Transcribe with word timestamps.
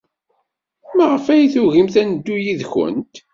Maɣef 0.97 1.25
ay 1.27 1.43
tugimt 1.53 1.95
ad 2.01 2.05
neddu 2.09 2.35
yid-went? 2.43 3.15